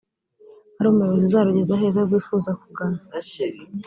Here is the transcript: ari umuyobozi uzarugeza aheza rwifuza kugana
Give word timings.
ari 0.77 0.87
umuyobozi 0.89 1.25
uzarugeza 1.27 1.71
aheza 1.77 2.01
rwifuza 2.07 2.49
kugana 2.61 2.99